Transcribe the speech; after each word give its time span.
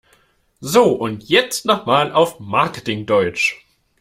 So, 0.61 0.93
und 0.93 1.29
jetzt 1.29 1.65
noch 1.67 1.85
mal 1.85 2.11
auf 2.11 2.39
Marketing-Deutsch! 2.39 3.67